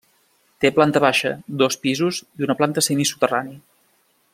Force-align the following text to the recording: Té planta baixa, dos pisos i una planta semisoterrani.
Té 0.63 0.71
planta 0.77 1.01
baixa, 1.03 1.33
dos 1.63 1.79
pisos 1.85 2.23
i 2.41 2.49
una 2.49 2.59
planta 2.63 2.85
semisoterrani. 2.91 3.59